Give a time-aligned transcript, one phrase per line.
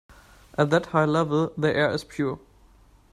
[0.57, 2.39] At that high level the air is pure.